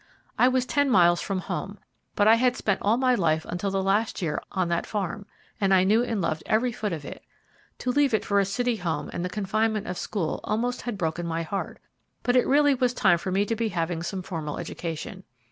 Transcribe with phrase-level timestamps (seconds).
[0.35, 1.77] I was ten miles from home,
[2.15, 5.27] but I had spent all my life until the last year on that farm,
[5.61, 7.23] and I knew and loved every foot of it.
[7.77, 11.27] To leave it for a city home and the confinement of school almost had broken
[11.27, 11.77] my heart,
[12.23, 15.23] but it really was time for me to be having some formal education.